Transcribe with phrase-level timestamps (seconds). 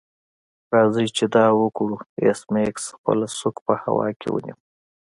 [0.75, 4.57] راځئ چې دا وکړو ایس میکس خپله سوک په هوا کې ونیو